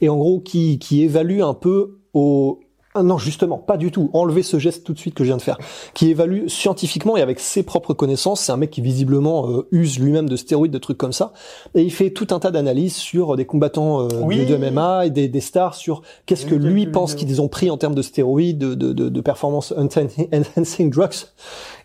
et 0.00 0.08
en 0.08 0.17
gros 0.17 0.40
qui 0.40 0.78
qui 0.78 1.02
évalue 1.02 1.40
un 1.40 1.55
peu 1.55 1.99
au 2.12 2.61
ah 2.94 3.02
non, 3.02 3.16
justement, 3.16 3.56
pas 3.56 3.78
du 3.78 3.90
tout. 3.90 4.10
Enlever 4.12 4.42
ce 4.42 4.58
geste 4.58 4.84
tout 4.84 4.92
de 4.92 4.98
suite 4.98 5.14
que 5.14 5.24
je 5.24 5.28
viens 5.28 5.38
de 5.38 5.42
faire. 5.42 5.56
Qui 5.94 6.10
évalue 6.10 6.46
scientifiquement 6.48 7.16
et 7.16 7.22
avec 7.22 7.40
ses 7.40 7.62
propres 7.62 7.94
connaissances. 7.94 8.42
C'est 8.42 8.52
un 8.52 8.58
mec 8.58 8.70
qui 8.70 8.82
visiblement 8.82 9.48
euh, 9.48 9.66
use 9.72 9.98
lui-même 9.98 10.28
de 10.28 10.36
stéroïdes, 10.36 10.72
de 10.72 10.78
trucs 10.78 10.98
comme 10.98 11.14
ça. 11.14 11.32
Et 11.74 11.82
il 11.82 11.90
fait 11.90 12.10
tout 12.10 12.26
un 12.32 12.38
tas 12.38 12.50
d'analyses 12.50 12.94
sur 12.96 13.34
des 13.36 13.46
combattants 13.46 14.02
euh, 14.02 14.08
Oui. 14.22 14.44
de 14.44 14.56
MMA 14.56 15.06
et 15.06 15.10
des, 15.10 15.28
des 15.28 15.40
stars 15.40 15.74
sur 15.74 16.02
qu'est-ce 16.26 16.44
que 16.44 16.54
lui 16.54 16.86
pense 16.86 17.14
qu'ils 17.14 17.40
ont 17.40 17.48
pris 17.48 17.70
en 17.70 17.78
termes 17.78 17.94
de 17.94 18.02
stéroïdes, 18.02 18.58
de, 18.58 18.74
de, 18.74 18.92
de, 18.92 19.08
de 19.08 19.20
performance 19.22 19.72
enhancing 19.76 20.90
drugs 20.90 21.26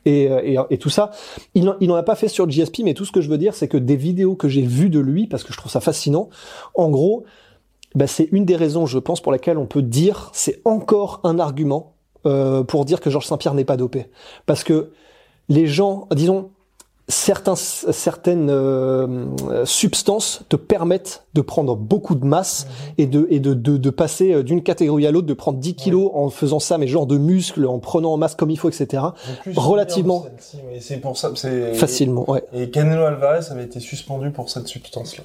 et, 0.06 0.30
euh, 0.30 0.42
et, 0.44 0.58
et 0.72 0.78
tout 0.78 0.90
ça. 0.90 1.12
Il 1.56 1.64
n'en- 1.66 1.76
il 1.80 1.90
a 1.92 2.04
pas 2.04 2.16
fait 2.16 2.28
sur 2.28 2.50
GSP, 2.50 2.82
mais 2.84 2.94
tout 2.94 3.06
ce 3.06 3.12
que 3.14 3.22
je 3.22 3.30
veux 3.30 3.38
dire, 3.38 3.56
c'est 3.56 3.68
que 3.70 3.78
des 3.78 3.96
vidéos 3.96 4.36
que 4.36 4.48
j'ai 4.50 4.62
vues 4.62 4.90
de 4.90 5.00
lui, 5.00 5.28
parce 5.28 5.44
que 5.44 5.54
je 5.54 5.58
trouve 5.58 5.72
ça 5.72 5.80
fascinant, 5.80 6.30
en 6.76 6.90
gros, 6.90 7.24
bah, 7.96 8.08
c'est 8.08 8.30
une 8.32 8.46
des 8.46 8.56
raisons, 8.56 8.86
je 8.86 9.00
pense, 9.00 9.22
pour 9.22 9.32
laquelle 9.32 9.58
on 9.58 9.66
peut 9.66 9.82
dire, 9.82 10.30
c'est 10.34 10.62
encore 10.66 11.22
un 11.24 11.40
argument 11.40 11.94
euh, 12.26 12.64
pour 12.64 12.86
dire 12.86 13.00
que 13.00 13.10
Georges 13.10 13.26
Saint-Pierre 13.26 13.54
n'est 13.54 13.66
pas 13.66 13.78
dopé. 13.78 14.08
Parce 14.46 14.64
que 14.64 14.92
les 15.50 15.68
gens, 15.68 16.08
disons, 16.12 16.50
certains, 17.08 17.56
certaines 17.56 18.50
euh, 18.50 19.26
substances 19.66 20.42
te 20.50 20.58
permettent 20.58 21.24
de 21.34 21.42
prendre 21.42 21.76
beaucoup 21.76 22.16
de 22.16 22.26
masse 22.26 22.68
et 22.98 23.06
de 23.06 23.28
et 23.30 23.40
de, 23.40 23.54
de, 23.54 23.78
de 23.78 23.90
passer 23.90 24.44
d'une 24.44 24.62
catégorie 24.62 25.08
à 25.08 25.12
l'autre, 25.12 25.28
de 25.28 25.34
prendre 25.34 25.58
10 25.60 25.76
kilos 25.76 26.12
en 26.14 26.30
faisant 26.30 26.60
ça, 26.60 26.78
mais 26.78 26.88
genre 26.88 27.08
de 27.08 27.18
muscles, 27.18 27.66
en 27.66 27.80
prenant 27.80 28.14
en 28.14 28.18
masse 28.18 28.36
comme 28.36 28.50
il 28.50 28.60
faut, 28.60 28.70
etc. 28.70 29.04
Relativement. 29.56 30.26
c'est 30.80 30.98
pour 30.98 31.18
ça, 31.18 31.32
c'est 31.36 31.74
Facilement, 31.76 32.30
ouais. 32.30 32.44
Et 32.54 32.70
Canelo 32.70 33.04
Alvarez 33.04 33.52
avait 33.52 33.64
été 33.64 33.80
suspendu 33.80 34.32
pour 34.32 34.50
cette 34.50 34.68
substance-là. 34.68 35.24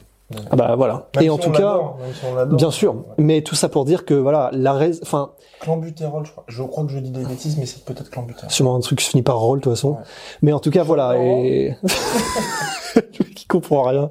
Ah 0.50 0.56
bah 0.56 0.75
voilà. 0.76 1.08
Même 1.17 1.23
et 1.23 1.26
si 1.26 1.31
en 1.31 1.34
on 1.34 1.38
tout 1.38 1.50
cas, 1.50 1.58
l'adore, 1.61 1.99
même 2.00 2.14
si 2.14 2.20
on 2.31 2.34
l'adore. 2.34 2.56
bien 2.56 2.70
sûr. 2.70 2.94
Ouais. 2.94 3.02
Mais 3.19 3.43
tout 3.43 3.55
ça 3.55 3.69
pour 3.69 3.84
dire 3.84 4.05
que 4.05 4.14
voilà, 4.14 4.50
la 4.52 4.73
rais... 4.73 4.93
enfin, 5.02 5.31
Clenbuterol, 5.61 6.26
je 6.26 6.32
crois. 6.32 6.44
Je 6.49 6.62
crois 6.62 6.84
que 6.84 6.90
je 6.90 6.99
dis 6.99 7.11
des 7.11 7.25
bêtises, 7.25 7.56
mais 7.58 7.67
c'est 7.67 7.84
peut-être 7.84 8.11
clenbuterol. 8.11 8.50
sûrement 8.50 8.75
un 8.76 8.81
truc 8.81 8.99
qui 8.99 9.05
se 9.05 9.11
finit 9.11 9.23
par 9.23 9.38
roll 9.38 9.58
de 9.58 9.64
toute 9.64 9.73
façon. 9.75 9.90
Ouais. 9.93 9.99
Mais 10.43 10.52
en 10.52 10.58
tout 10.61 10.70
cas, 10.70 10.82
voilà. 10.82 11.17
Et 11.19 11.77
qui 13.36 13.46
comprend 13.46 13.82
rien. 13.84 14.10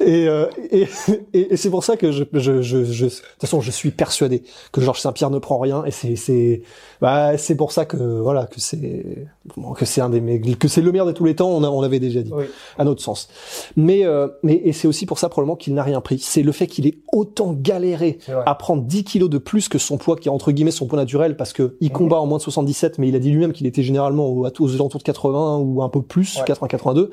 Et, 0.00 0.28
euh, 0.28 0.46
et, 0.70 0.86
et, 1.34 1.52
et 1.52 1.56
c'est 1.56 1.70
pour 1.70 1.84
ça 1.84 1.96
que 1.96 2.12
je, 2.12 2.24
je, 2.32 2.62
je, 2.62 2.84
je, 2.84 3.04
de 3.06 3.10
toute 3.10 3.22
façon, 3.40 3.60
je 3.60 3.70
suis 3.70 3.90
persuadé 3.90 4.42
que 4.72 4.80
Georges 4.80 5.00
Saint-Pierre 5.00 5.30
ne 5.30 5.38
prend 5.38 5.58
rien. 5.58 5.84
Et 5.84 5.90
c'est, 5.90 6.16
c'est, 6.16 6.62
bah, 7.00 7.36
c'est 7.38 7.56
pour 7.56 7.72
ça 7.72 7.84
que 7.84 7.96
voilà, 7.96 8.46
que 8.46 8.60
c'est, 8.60 9.28
que 9.76 9.84
c'est 9.84 10.00
un 10.00 10.10
des, 10.10 10.40
que 10.58 10.68
c'est 10.68 10.80
le 10.80 10.92
meilleur 10.92 11.06
de 11.06 11.12
tous 11.12 11.24
les 11.24 11.34
temps. 11.34 11.48
On, 11.50 11.62
a, 11.64 11.68
on 11.68 11.80
l'avait 11.80 11.98
déjà 12.00 12.22
dit 12.22 12.32
Oui. 12.34 12.44
à 12.78 12.84
notre 12.84 13.02
sens. 13.02 13.28
Mais, 13.76 14.04
euh, 14.04 14.28
mais 14.42 14.60
et 14.64 14.72
c'est 14.72 14.88
aussi 14.88 15.06
pour 15.06 15.18
ça 15.18 15.28
probablement 15.28 15.56
qu'il 15.56 15.74
n'a 15.74 15.82
rien 15.82 16.00
pris. 16.00 16.18
C'est 16.18 16.42
le 16.42 16.52
fait 16.52 16.66
qu'il 16.66 16.86
ait 16.86 16.98
autant 17.12 17.52
galéré 17.52 18.18
à 18.46 18.54
prendre 18.54 18.82
10 18.84 19.04
kilos 19.04 19.30
de 19.30 19.38
plus 19.38 19.68
que 19.68 19.78
son 19.78 19.96
poids, 19.98 20.16
qui 20.16 20.28
est 20.28 20.32
entre 20.32 20.52
guillemets 20.52 20.70
son 20.70 20.86
poids 20.86 20.98
naturel, 20.98 21.36
parce 21.36 21.52
que 21.52 21.62
Mhm. 21.62 21.70
il 21.80 21.90
combat 21.92 22.20
en 22.20 22.26
moins 22.26 22.38
de 22.38 22.42
77, 22.42 22.98
mais 22.98 23.08
il 23.08 23.16
a 23.16 23.18
dit 23.18 23.30
lui-même 23.30 23.52
qu'il 23.52 23.66
était 23.66 23.82
généralement 23.82 24.26
aux, 24.26 24.46
aux 24.46 24.74
alentours 24.74 24.98
de 24.98 25.04
80 25.04 25.58
ou 25.58 25.82
un 25.82 25.88
peu 25.88 26.02
plus, 26.02 26.36
Ouais. 26.38 26.44
80-82. 26.44 27.10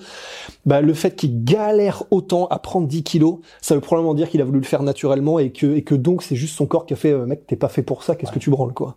Bah, 0.66 0.82
le 0.82 0.94
fait 0.94 1.16
qu'il 1.16 1.44
galère 1.44 2.04
autant 2.12 2.45
à 2.50 2.60
prendre 2.60 2.88
10 2.88 3.04
kilos, 3.04 3.38
ça 3.62 3.76
veut 3.76 3.82
probablement 3.82 4.14
dire 4.14 4.30
qu'il 4.30 4.42
a 4.42 4.46
voulu 4.46 4.60
le 4.60 4.66
faire 4.66 4.84
naturellement 4.84 5.40
et 5.40 5.52
que, 5.52 5.76
et 5.76 5.84
que 5.84 5.96
donc 5.96 6.24
c'est 6.24 6.36
juste 6.36 6.56
son 6.56 6.66
corps 6.66 6.86
qui 6.86 6.94
a 6.94 6.98
fait, 6.98 7.12
euh, 7.12 7.26
mec, 7.26 7.46
t'es 7.48 7.56
pas 7.56 7.68
fait 7.70 7.82
pour 7.84 8.04
ça, 8.04 8.16
qu'est-ce 8.16 8.32
que 8.32 8.40
tu 8.40 8.50
branles, 8.50 8.74
quoi. 8.74 8.96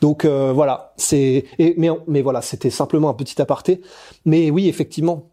Donc, 0.00 0.24
euh, 0.24 0.52
voilà, 0.54 0.92
c'est, 0.96 1.44
et, 1.58 1.74
mais, 1.78 1.88
mais 2.06 2.22
voilà, 2.22 2.42
c'était 2.42 2.70
simplement 2.70 3.08
un 3.08 3.14
petit 3.14 3.40
aparté. 3.40 3.80
Mais 4.24 4.50
oui, 4.50 4.68
effectivement, 4.68 5.30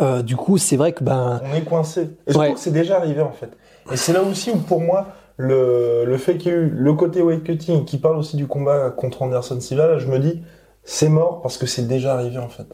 euh, 0.00 0.22
du 0.22 0.36
coup, 0.36 0.58
c'est 0.58 0.76
vrai 0.76 0.92
que, 0.92 1.04
ben, 1.04 1.40
On 1.44 1.54
est 1.54 1.64
coincé. 1.64 2.08
Et 2.26 2.32
je 2.32 2.38
Ouais. 2.38 2.46
trouve 2.46 2.56
que 2.56 2.62
c'est 2.62 2.72
déjà 2.72 2.96
arrivé, 2.98 3.20
en 3.20 3.32
fait. 3.32 3.50
Et 3.92 3.96
c'est 3.96 4.12
là 4.12 4.22
aussi 4.22 4.50
où, 4.50 4.56
pour 4.56 4.80
moi, 4.80 5.08
le, 5.36 6.04
le 6.06 6.16
fait 6.18 6.38
qu'il 6.38 6.50
y 6.50 6.54
ait 6.54 6.58
eu 6.58 6.68
le 6.70 6.94
côté 6.94 7.22
weight 7.22 7.44
cutting 7.44 7.84
qui 7.84 7.98
parle 7.98 8.16
aussi 8.16 8.36
du 8.36 8.46
combat 8.46 8.90
contre 8.90 9.22
Anderson 9.22 9.60
Silva, 9.60 9.86
là, 9.86 9.98
je 9.98 10.06
me 10.08 10.18
dis, 10.18 10.42
c'est 10.82 11.08
mort 11.08 11.42
parce 11.42 11.58
que 11.58 11.66
c'est 11.66 11.86
déjà 11.86 12.14
arrivé, 12.14 12.38
en 12.38 12.48
fait. 12.48 12.66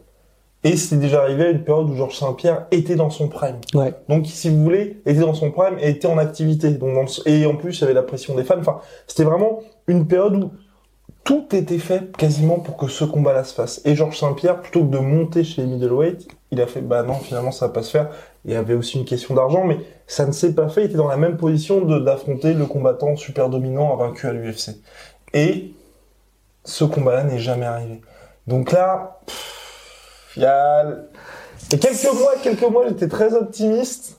Et 0.65 0.77
c'est 0.77 0.97
déjà 0.97 1.23
arrivé 1.23 1.47
à 1.47 1.51
une 1.51 1.65
période 1.65 1.91
où 1.91 1.95
Georges 1.97 2.17
Saint-Pierre 2.17 2.67
était 2.71 2.95
dans 2.95 3.11
son 3.11 3.29
prime. 3.29 3.57
ouais. 3.75 3.93
Donc, 4.09 4.27
si 4.27 4.49
vous 4.49 4.63
voulez, 4.63 5.01
était 5.07 5.21
dans 5.21 5.35
son 5.35 5.51
prime 5.51 5.77
et 5.81 5.89
était 5.91 6.07
en 6.07 6.19
activité. 6.19 6.71
Donc, 6.71 6.95
dans 6.95 7.03
le- 7.03 7.29
et 7.29 7.45
en 7.47 7.57
plus, 7.57 7.77
il 7.79 7.81
y 7.81 7.85
avait 7.85 7.95
la 7.95 8.03
pression 8.05 8.35
des 8.37 8.45
fans. 8.45 8.59
Enfin, 8.61 8.79
c'était 9.09 9.25
vraiment 9.25 9.59
une 9.89 10.07
période 10.07 10.37
où 10.37 10.53
tout 11.25 11.47
était 11.55 11.79
fait 11.79 12.17
quasiment 12.17 12.59
pour 12.61 12.77
que 12.77 12.87
ce 12.89 13.05
combat-là 13.05 13.43
se 13.45 13.55
fasse. 13.55 13.81
Et 13.85 13.95
Georges 13.97 14.19
Saint-Pierre, 14.19 14.61
plutôt 14.61 14.81
que 14.85 14.91
de 14.91 14.99
monter 14.99 15.43
chez 15.45 15.63
les 15.63 15.69
middleweight, 15.69 16.29
il 16.53 16.61
a 16.61 16.67
fait 16.67 16.81
bah 16.81 17.03
non, 17.05 17.15
finalement 17.15 17.51
ça 17.53 17.67
va 17.69 17.73
pas 17.73 17.83
se 17.83 17.91
faire. 17.91 18.11
Il 18.45 18.53
y 18.53 18.57
avait 18.57 18.75
aussi 18.75 18.99
une 18.99 19.05
question 19.05 19.35
d'argent, 19.35 19.65
mais 19.65 19.79
ça 20.07 20.27
ne 20.27 20.33
s'est 20.33 20.55
pas 20.55 20.69
fait. 20.69 20.83
Il 20.83 20.87
était 20.87 20.97
dans 20.97 21.07
la 21.09 21.17
même 21.17 21.37
position 21.37 21.81
d'affronter 22.01 22.55
le 22.55 22.67
combattant 22.67 23.15
super 23.17 23.49
dominant 23.49 23.95
vaincu 23.97 24.27
à 24.27 24.33
l'UFC. 24.33 24.77
Et 25.33 25.73
ce 26.65 26.85
combat-là 26.85 27.25
n'est 27.25 27.39
jamais 27.39 27.67
arrivé. 27.67 28.01
Donc 28.49 28.73
là, 28.73 29.21
il 30.37 30.43
y 30.43 30.47
a 30.47 30.87
quelques 31.71 32.13
mois, 32.15 32.33
quelques 32.43 32.69
mois, 32.71 32.85
j'étais 32.89 33.09
très 33.09 33.35
optimiste. 33.35 34.19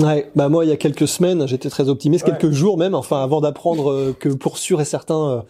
Ouais, 0.00 0.28
bah 0.34 0.48
moi 0.48 0.64
il 0.64 0.68
y 0.68 0.72
a 0.72 0.76
quelques 0.76 1.06
semaines 1.06 1.46
j'étais 1.46 1.70
très 1.70 1.88
optimiste, 1.88 2.26
Ouais. 2.26 2.32
quelques 2.36 2.52
jours 2.52 2.78
même, 2.78 2.96
enfin 2.96 3.22
avant 3.22 3.40
d'apprendre 3.40 3.92
euh, 3.92 4.16
que 4.18 4.28
pour 4.28 4.58
sûr 4.58 4.80
et 4.80 4.84
certain 4.84 5.28
euh, 5.30 5.40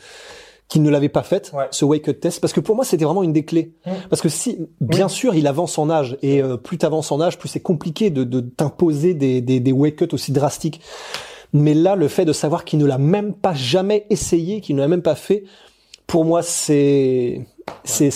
qu'il 0.69 0.83
ne 0.83 0.91
l'avait 0.91 1.09
pas 1.09 1.23
faite, 1.23 1.51
Ouais. 1.55 1.65
ce 1.71 1.87
wake 1.87 2.09
up 2.11 2.21
test, 2.21 2.41
parce 2.43 2.53
que 2.53 2.61
pour 2.61 2.77
moi 2.77 2.85
c'était 2.85 3.07
vraiment 3.07 3.23
une 3.23 3.33
des 3.33 3.47
clés. 3.47 3.73
Mm. 3.87 3.91
Parce 4.11 4.21
que 4.21 4.29
si, 4.29 4.59
bien 4.83 5.09
sûr, 5.09 5.35
il 5.35 5.47
avance 5.47 5.79
en 5.79 5.89
âge 5.89 6.19
et 6.21 6.43
euh, 6.43 6.59
plus 6.59 6.77
t'avances 6.77 7.11
en 7.11 7.23
âge, 7.23 7.39
plus 7.39 7.49
c'est 7.49 7.61
compliqué 7.61 8.11
de, 8.11 8.23
de 8.25 8.41
t'imposer 8.41 9.15
des, 9.15 9.41
des, 9.41 9.61
des 9.61 9.73
wake 9.73 10.03
up 10.03 10.13
aussi 10.13 10.31
drastiques. 10.31 10.81
Mais 11.55 11.73
là, 11.73 11.97
le 11.97 12.09
fait 12.09 12.25
de 12.27 12.33
savoir 12.35 12.65
qu'il 12.67 12.81
ne 12.81 12.85
l'a 12.87 12.99
même 12.99 13.33
pas 13.33 13.55
jamais 13.55 14.05
essayé, 14.11 14.61
qu'il 14.61 14.77
ne 14.77 14.81
l'a 14.83 14.89
même 14.89 15.03
pas 15.03 15.15
fait, 15.15 15.45
pour 16.07 16.27
moi 16.27 16.43
c'est 16.43 17.47
c'est 17.85 18.11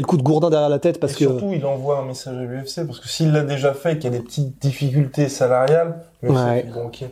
le 0.00 0.06
coup 0.06 0.16
de 0.16 0.22
gourdin 0.22 0.50
derrière 0.50 0.68
la 0.68 0.78
tête 0.78 1.00
parce 1.00 1.12
et 1.14 1.16
que 1.16 1.24
surtout, 1.30 1.52
il 1.52 1.64
envoie 1.66 1.98
un 1.98 2.04
message 2.04 2.36
à 2.36 2.40
l'UFC 2.42 2.86
parce 2.86 3.00
que 3.00 3.08
s'il 3.08 3.32
l'a 3.32 3.42
déjà 3.42 3.74
fait 3.74 3.92
et 3.94 3.98
qu'il 3.98 4.12
y 4.12 4.14
a 4.14 4.18
des 4.18 4.24
petites 4.24 4.60
difficultés 4.60 5.28
salariales, 5.28 6.00
l'UFC 6.22 6.32
Ouais. 6.34 6.66
bon 6.72 6.86
ok. 6.86 7.04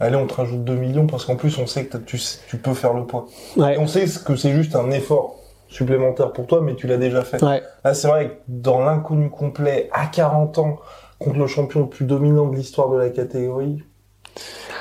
Allez, 0.00 0.16
on 0.16 0.26
te 0.26 0.34
rajoute 0.34 0.64
2 0.64 0.74
millions 0.74 1.06
parce 1.06 1.24
qu'en 1.24 1.36
plus 1.36 1.56
on 1.58 1.66
sait 1.66 1.86
que 1.86 1.96
tu, 1.98 2.18
tu 2.48 2.56
peux 2.56 2.74
faire 2.74 2.94
le 2.94 3.04
poids. 3.06 3.26
ouais 3.56 3.76
on 3.78 3.86
sait 3.86 4.04
que 4.24 4.34
c'est 4.36 4.52
juste 4.52 4.74
un 4.76 4.90
effort 4.90 5.36
supplémentaire 5.68 6.32
pour 6.32 6.46
toi, 6.46 6.60
mais 6.62 6.74
tu 6.74 6.86
l'as 6.86 6.96
déjà 6.98 7.22
fait. 7.22 7.42
ouais 7.42 7.62
Là, 7.84 7.94
c'est 7.94 8.06
vrai 8.08 8.28
que 8.28 8.32
dans 8.48 8.80
l'inconnu 8.80 9.28
complet, 9.30 9.88
à 9.92 10.06
40 10.06 10.58
ans, 10.58 10.78
contre 11.18 11.38
le 11.38 11.46
champion 11.46 11.80
le 11.80 11.88
plus 11.88 12.04
dominant 12.04 12.46
de 12.46 12.54
l'histoire 12.56 12.90
de 12.90 12.96
la 12.98 13.08
catégorie, 13.10 13.82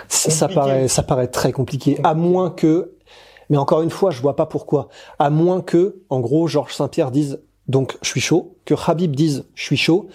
Ça, 0.08 0.30
ça 0.30 0.46
Compliqué. 0.48 0.60
paraît, 0.60 0.88
ça 0.88 1.04
paraît 1.04 1.28
très 1.28 1.52
compliqué. 1.52 2.00
À 2.04 2.14
moins 2.14 2.50
que, 2.52 2.92
mais 3.54 3.60
encore 3.60 3.84
une 3.84 3.92
fois, 3.92 4.10
je 4.10 4.20
vois 4.20 4.36
pas 4.36 4.48
pourquoi. 4.48 4.88
À 5.20 5.30
moins 5.30 5.62
que, 5.62 6.02
en 6.10 6.22
gros, 6.22 6.48
Georges 6.48 6.74
Saint-Pierre 6.74 7.12
dise, 7.12 7.40
donc, 7.68 8.00
je 8.02 8.10
suis 8.10 8.20
chaud, 8.20 8.56
que 8.66 8.74
Habib 8.74 9.16
dise, 9.16 9.46
je 9.54 9.62
suis 9.62 9.78
chaud. 9.78 10.08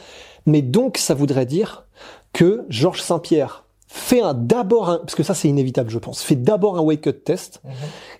Mais 0.44 0.60
donc, 0.60 0.96
ça 0.98 1.14
voudrait 1.14 1.46
dire 1.46 1.86
que 2.32 2.64
Georges 2.68 3.00
Saint-Pierre 3.00 3.64
fait 3.86 4.22
un 4.22 4.34
d'abord 4.34 4.90
un, 4.90 4.98
parce 4.98 5.14
que 5.14 5.22
ça 5.22 5.34
c'est 5.34 5.46
inévitable, 5.46 5.88
je 5.88 6.00
pense, 6.00 6.20
fait 6.20 6.34
d'abord 6.34 6.78
un 6.78 6.80
wake-up 6.80 7.22
test. 7.22 7.62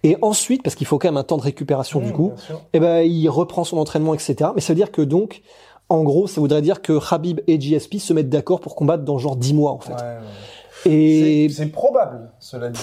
Et 0.04 0.16
ensuite, 0.22 0.62
parce 0.62 0.76
qu'il 0.76 0.87
faut 0.87 1.00
quand 1.00 1.08
même 1.08 1.16
un 1.16 1.25
temps 1.25 1.37
de 1.37 1.42
récupération 1.42 1.98
du 1.98 2.12
coup, 2.12 2.30
eh 2.72 2.78
ben, 2.78 3.00
il 3.00 3.28
reprend 3.28 3.64
son 3.64 3.78
entraînement, 3.78 4.14
etc. 4.14 4.50
Mais 4.54 4.60
ça 4.60 4.72
veut 4.72 4.76
dire 4.76 4.92
que 4.92 5.02
donc, 5.02 5.42
en 5.88 6.02
gros, 6.02 6.26
ça 6.26 6.40
voudrait 6.40 6.62
dire 6.62 6.83
que 6.83 6.99
Habib 7.12 7.40
et 7.47 7.59
GSP 7.59 7.97
se 7.97 8.12
mettent 8.12 8.28
d'accord 8.28 8.61
pour 8.61 8.75
combattre 8.75 9.04
dans 9.04 9.18
genre 9.18 9.37
10 9.37 9.54
mois, 9.54 9.73
en 9.73 9.78
fait. 9.78 9.92
Ouais, 9.92 9.99
ouais. 10.00 10.90
Et 10.90 11.49
C'est 11.50 11.66
probable, 11.66 12.30
cela 12.38 12.68
dit. 12.68 12.80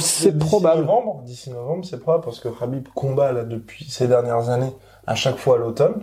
C'est 0.00 0.36
d'ici 0.36 0.48
probable. 0.48 0.82
Novembre, 0.82 1.22
d'ici 1.24 1.50
novembre, 1.50 1.84
c'est 1.84 1.98
probable 1.98 2.24
parce 2.24 2.38
que 2.38 2.48
Khabib 2.48 2.86
combat 2.94 3.32
là 3.32 3.44
depuis 3.44 3.84
ces 3.86 4.06
dernières 4.06 4.50
années 4.50 4.72
à 5.06 5.14
chaque 5.14 5.36
fois 5.36 5.56
à 5.56 5.58
l'automne. 5.58 6.02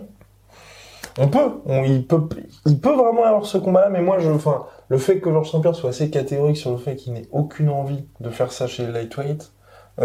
On 1.18 1.28
peut, 1.28 1.60
on, 1.66 1.84
il 1.84 2.06
peut, 2.06 2.28
il 2.66 2.78
peut 2.80 2.94
vraiment 2.94 3.24
avoir 3.24 3.44
ce 3.44 3.58
combat-là, 3.58 3.90
mais 3.90 4.00
moi, 4.00 4.18
je, 4.18 4.30
enfin, 4.30 4.64
le 4.88 4.98
fait 4.98 5.20
que 5.20 5.30
Georges 5.30 5.50
Saint-Pierre 5.50 5.74
soit 5.74 5.90
assez 5.90 6.10
catégorique 6.10 6.56
sur 6.56 6.70
le 6.70 6.78
fait 6.78 6.96
qu'il 6.96 7.12
n'ait 7.12 7.28
aucune 7.32 7.68
envie 7.68 8.04
de 8.20 8.30
faire 8.30 8.52
ça 8.52 8.66
chez 8.66 8.86
lightweight, 8.86 9.52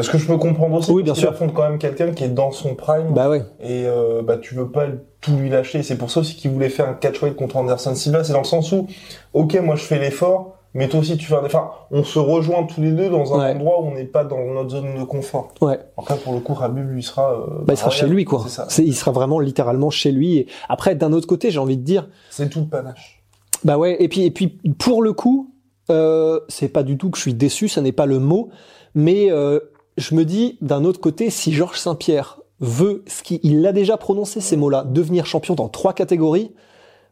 ce 0.02 0.10
que 0.10 0.18
je 0.18 0.28
peux 0.28 0.38
comprendre 0.38 0.76
aussi, 0.76 0.92
Oui, 0.92 1.04
bien 1.04 1.16
sûr. 1.16 1.30
affronte 1.30 1.54
quand 1.54 1.64
même 1.70 1.78
quelqu'un 1.80 2.12
qui 2.12 2.24
est 2.24 2.30
dans 2.30 2.52
son 2.52 2.76
prime, 2.76 3.14
bah 3.14 3.30
ouais. 3.30 3.44
et 3.62 3.86
euh, 3.86 4.22
bah 4.22 4.38
tu 4.38 4.54
veux 4.56 4.70
pas 4.70 4.86
tout 5.22 5.36
lui 5.38 5.50
lâcher. 5.50 5.82
C'est 5.84 5.98
pour 5.98 6.12
ça 6.12 6.20
aussi 6.20 6.36
qu'il 6.36 6.52
voulait 6.52 6.70
faire 6.70 6.90
un 6.90 6.94
catchweight 6.94 7.36
contre 7.36 7.56
Anderson 7.58 7.96
Silva. 7.96 8.24
C'est 8.24 8.34
dans 8.34 8.40
le 8.40 8.46
sens 8.46 8.72
où, 8.72 8.88
ok, 9.34 9.60
moi 9.64 9.76
je 9.76 9.84
fais 9.84 9.98
l'effort, 10.00 10.56
mais 10.74 10.90
toi 10.90 11.00
aussi 11.00 11.18
tu 11.18 11.26
fais 11.26 11.36
un 11.36 11.46
effort. 11.46 11.88
On 11.92 12.04
se 12.04 12.20
rejoint 12.20 12.64
tous 12.66 12.82
les 12.82 12.92
deux 12.92 13.10
dans 13.10 13.34
un 13.34 13.40
Ouais. 13.46 13.52
endroit 13.56 13.82
où 13.82 13.86
on 13.88 13.94
n'est 13.96 14.04
pas 14.04 14.24
dans 14.26 14.44
notre 14.54 14.70
zone 14.72 14.94
de 15.00 15.04
confort. 15.04 15.54
Ouais. 15.62 15.80
Après 15.98 16.18
pour 16.18 16.34
le 16.34 16.40
coup, 16.42 16.56
Habib 16.62 16.88
lui 16.90 17.02
sera. 17.02 17.32
euh, 17.34 17.46
Bah, 17.66 17.74
il 17.74 17.78
sera 17.78 17.90
chez 17.90 18.08
lui, 18.08 18.26
quoi. 18.26 18.44
C'est 18.48 18.68
ça. 18.68 18.68
Il 18.84 18.94
sera 18.96 19.12
vraiment 19.12 19.40
littéralement 19.40 19.90
chez 19.90 20.12
lui. 20.12 20.38
Et 20.38 20.48
après, 20.70 20.96
d'un 20.96 21.14
autre 21.14 21.28
côté, 21.28 21.50
j'ai 21.50 21.60
envie 21.60 21.78
de 21.78 21.84
dire, 21.84 22.08
C'est 22.30 22.50
tout 22.50 22.60
le 22.60 22.68
panache. 22.68 23.24
bah 23.64 23.78
ouais. 23.78 23.96
Et 24.04 24.10
puis, 24.10 24.26
et 24.26 24.32
puis, 24.32 24.60
pour 24.78 25.02
le 25.02 25.14
coup, 25.14 25.54
euh, 25.90 26.42
c'est 26.50 26.68
pas 26.68 26.84
du 26.84 26.98
tout 26.98 27.10
que 27.10 27.18
je 27.18 27.22
suis 27.22 27.34
déçu, 27.34 27.70
ça 27.70 27.80
n'est 27.82 27.94
pas 27.94 28.06
le 28.06 28.20
mot, 28.20 28.50
mais 28.94 29.32
euh, 29.32 29.60
je 29.98 30.16
me 30.16 30.24
dis, 30.26 30.58
d'un 30.62 30.86
autre 30.86 31.00
côté, 31.00 31.30
si 31.30 31.52
Georges 31.54 31.80
Saint-Pierre 31.80 32.40
veut, 32.60 33.04
ce 33.08 33.24
qui, 33.24 33.40
il 33.44 33.62
l'a 33.62 33.72
déjà 33.74 33.98
prononcé 33.98 34.42
ces 34.42 34.58
mots-là, 34.58 34.84
devenir 34.84 35.26
champion 35.26 35.54
dans 35.56 35.70
trois 35.70 35.94
catégories, 35.94 36.54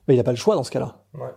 bah, 0.08 0.14
il 0.14 0.20
a 0.20 0.24
pas 0.24 0.32
le 0.32 0.38
choix 0.38 0.56
dans 0.56 0.64
ce 0.64 0.72
cas-là. 0.72 1.04
Ouais. 1.16 1.30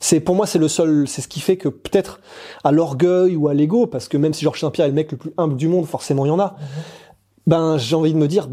C'est 0.00 0.20
pour 0.20 0.34
moi 0.34 0.46
c'est 0.46 0.58
le 0.58 0.68
seul, 0.68 1.08
c'est 1.08 1.22
ce 1.22 1.28
qui 1.28 1.40
fait 1.40 1.56
que 1.56 1.68
peut-être 1.70 2.20
à 2.62 2.72
l'orgueil 2.72 3.36
ou 3.36 3.48
à 3.48 3.54
l'ego, 3.54 3.86
parce 3.86 4.08
que 4.08 4.18
même 4.18 4.34
si 4.34 4.42
Georges 4.44 4.60
Saint-Pierre 4.60 4.86
est 4.86 4.90
le 4.90 4.94
mec 4.94 5.10
le 5.12 5.16
plus 5.16 5.32
humble 5.38 5.56
du 5.56 5.66
monde, 5.68 5.86
forcément 5.86 6.26
il 6.26 6.28
y 6.28 6.32
en 6.32 6.40
a. 6.40 6.56
Ben 7.46 7.78
j'ai 7.78 7.96
envie 7.96 8.12
de 8.12 8.18
me 8.18 8.28
dire, 8.28 8.48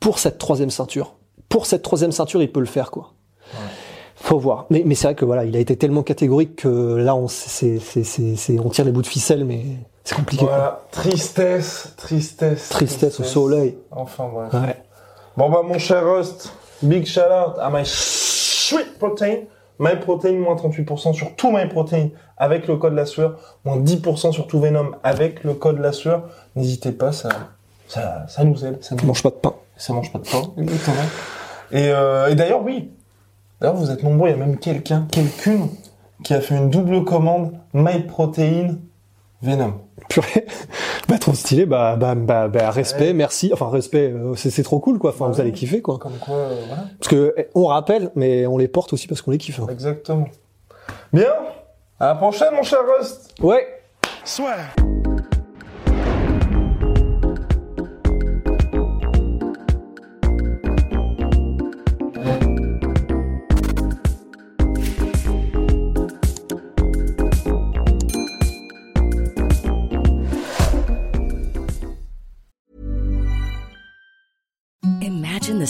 pour 0.00 0.18
cette 0.18 0.38
troisième 0.38 0.70
ceinture, 0.70 1.14
pour 1.48 1.66
cette 1.66 1.82
troisième 1.82 2.10
ceinture, 2.12 2.42
il 2.42 2.50
peut 2.50 2.60
le 2.60 2.66
faire 2.66 2.90
quoi. 2.90 3.12
Faut 4.16 4.38
voir. 4.38 4.66
Mais, 4.70 4.82
mais 4.84 4.94
c'est 4.96 5.06
vrai 5.08 5.14
que 5.14 5.24
voilà, 5.24 5.44
il 5.44 5.54
a 5.54 5.58
été 5.60 5.76
tellement 5.76 6.02
catégorique 6.02 6.56
que 6.56 6.68
là 6.96 7.14
on, 7.14 7.28
c'est, 7.28 7.78
c'est, 7.78 8.02
c'est, 8.04 8.34
c'est- 8.36 8.58
on 8.58 8.68
tire 8.70 8.84
les 8.84 8.92
bouts 8.92 9.02
de 9.02 9.06
ficelle, 9.06 9.44
mais 9.44 9.64
c'est 10.04 10.14
compliqué. 10.14 10.44
Voilà. 10.44 10.82
Tristesse, 10.90 11.94
tristesse. 11.96 12.68
Tristesse 12.70 13.20
au 13.20 13.24
soleil. 13.24 13.78
Enfin 13.90 14.28
bref. 14.32 14.52
Ouais. 14.54 14.82
Bon 15.36 15.48
bah 15.50 15.62
mon 15.64 15.78
cher 15.78 16.04
Rust, 16.04 16.52
big 16.82 17.06
shout 17.06 17.20
out 17.20 17.54
à 17.60 17.70
my 17.70 17.82
sweet 17.84 18.98
protein. 18.98 19.36
My 19.78 19.96
protein 19.98 20.32
moins 20.38 20.54
38% 20.54 21.12
sur 21.14 21.34
tout 21.34 21.50
my 21.50 21.66
protein 21.66 22.10
avec 22.36 22.68
le 22.68 22.76
code 22.76 22.92
la 22.94 23.06
sueur, 23.06 23.36
moins 23.64 23.78
10% 23.78 24.30
sur 24.32 24.46
tout 24.46 24.60
Venom 24.60 24.92
avec 25.02 25.42
le 25.44 25.54
code 25.54 25.78
la 25.78 25.92
sueur. 25.92 26.24
N'hésitez 26.54 26.92
pas, 26.92 27.10
ça, 27.10 27.30
ça, 27.88 28.24
ça 28.28 28.44
nous 28.44 28.64
aide. 28.64 28.82
Ça, 28.84 28.94
nous- 28.94 29.06
mange 29.06 29.22
pas 29.22 29.30
de 29.30 29.34
pain. 29.36 29.54
ça 29.76 29.92
mange 29.92 30.12
pas 30.12 30.18
de 30.18 30.28
pain. 30.28 30.42
Exactement. 30.58 30.96
Et, 31.72 31.88
euh, 31.88 32.28
et 32.28 32.34
d'ailleurs 32.36 32.62
oui, 32.62 32.92
d'ailleurs 33.60 33.74
vous 33.76 33.90
êtes 33.90 34.02
nombreux, 34.04 34.28
il 34.28 34.32
y 34.32 34.34
a 34.34 34.36
même 34.36 34.58
quelqu'un, 34.58 35.06
quelqu'une 35.10 35.68
qui 36.22 36.34
a 36.34 36.40
fait 36.40 36.54
une 36.56 36.68
double 36.70 37.02
commande 37.04 37.52
my 37.72 38.00
protein 38.00 38.76
Venom. 39.42 39.74
Purée. 40.08 40.46
bah 41.08 41.18
trop 41.18 41.34
stylé. 41.34 41.66
Bah 41.66 41.96
bah 41.96 42.14
bah, 42.14 42.48
bah, 42.48 42.70
respect, 42.70 43.12
merci. 43.12 43.50
Enfin 43.52 43.68
respect, 43.68 44.12
euh, 44.12 44.34
c'est, 44.36 44.62
trop 44.62 44.78
cool 44.78 44.98
quoi. 44.98 45.10
Enfin 45.10 45.26
Bah 45.26 45.32
vous 45.32 45.40
allez 45.40 45.52
kiffer 45.52 45.82
quoi. 45.82 45.98
Comme 45.98 46.18
quoi, 46.18 46.36
euh, 46.36 46.62
voilà. 46.68 46.84
Parce 46.98 47.08
que 47.08 47.34
eh, 47.36 47.48
on 47.54 47.66
rappelle, 47.66 48.10
mais 48.14 48.46
on 48.46 48.56
les 48.58 48.68
porte 48.68 48.92
aussi 48.92 49.08
parce 49.08 49.20
qu'on 49.22 49.32
les 49.32 49.38
kiffe. 49.38 49.60
hein. 49.60 49.66
Exactement. 49.70 50.28
Bien. 51.12 51.32
À 51.98 52.06
la 52.08 52.14
prochaine 52.14 52.54
mon 52.54 52.62
cher 52.62 52.80
Rust. 52.98 53.34
Ouais. 53.40 53.66
Imagine 54.38 54.81